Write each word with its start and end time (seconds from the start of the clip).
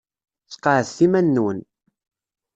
Sqeɛdet 0.53 0.99
iman-nwen. 1.05 1.59